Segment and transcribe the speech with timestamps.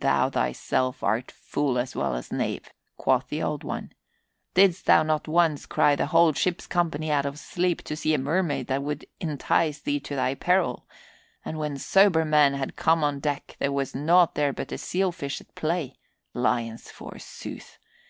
[0.00, 3.92] "Thou thyself art fool as well as knave," quoth the Old One.
[4.54, 8.18] "Did'st thou not once cry the whole ship's company out of sleep to see a
[8.18, 10.88] mermaid that would entice thee to thy peril?
[11.44, 15.12] And when sober men had come on deck there was nought there but a seal
[15.12, 15.98] fish at play.
[16.32, 17.78] Lions forsooth!